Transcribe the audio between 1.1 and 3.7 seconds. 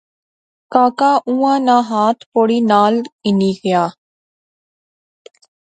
اُںاں نا ہتھ پوڑی نال ہنی